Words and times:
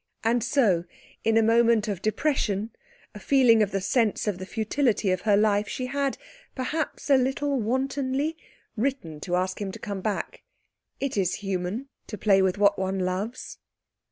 And 0.23 0.43
so, 0.43 0.85
in 1.23 1.37
a 1.37 1.43
moment 1.43 1.87
of 1.87 2.01
depression, 2.01 2.71
a 3.13 3.19
feeling 3.19 3.61
of 3.61 3.69
the 3.69 3.79
sense 3.81 4.25
of 4.25 4.39
the 4.39 4.47
futility 4.47 5.11
of 5.11 5.21
her 5.29 5.37
life, 5.37 5.67
she 5.69 5.85
had, 5.85 6.17
perhaps 6.55 7.11
a 7.11 7.17
little 7.17 7.59
wantonly, 7.59 8.35
written 8.75 9.19
to 9.19 9.35
ask 9.35 9.61
him 9.61 9.71
to 9.71 9.77
come 9.77 10.01
back. 10.01 10.41
It 10.99 11.17
is 11.17 11.35
human 11.45 11.87
to 12.07 12.17
play 12.17 12.41
with 12.41 12.57
what 12.57 12.79
one 12.79 12.97
loves. 12.97 13.59